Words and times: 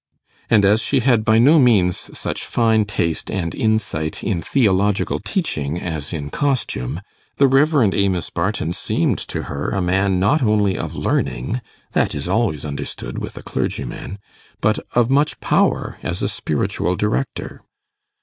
And 0.49 0.65
as 0.65 0.81
she 0.81 1.01
had 1.01 1.23
by 1.23 1.37
no 1.37 1.59
means 1.59 2.09
such 2.17 2.43
fine 2.43 2.85
taste 2.85 3.29
and 3.29 3.53
insight 3.53 4.23
in 4.23 4.41
theological 4.41 5.19
teaching 5.19 5.79
as 5.79 6.11
in 6.11 6.31
costume, 6.31 7.01
the 7.35 7.47
Rev. 7.47 7.93
Amos 7.93 8.31
Barton 8.31 8.73
seemed 8.73 9.19
to 9.19 9.43
her 9.43 9.69
a 9.69 9.79
man 9.79 10.19
not 10.19 10.41
only 10.41 10.75
of 10.75 10.95
learning 10.95 11.61
that 11.91 12.15
is 12.15 12.27
always 12.27 12.65
understood 12.65 13.19
with 13.19 13.37
a 13.37 13.43
clergyman 13.43 14.17
but 14.59 14.79
of 14.95 15.11
much 15.11 15.39
power 15.39 15.99
as 16.01 16.23
a 16.23 16.27
spiritual 16.27 16.95
director. 16.95 17.61